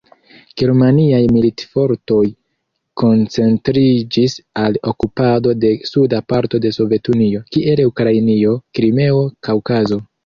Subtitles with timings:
[0.59, 2.21] Germaniaj militfortoj
[3.01, 10.07] koncentriĝis al okupado de suda parto de Sovetunio, kiel Ukrainio, Krimeo, Kaŭkazo.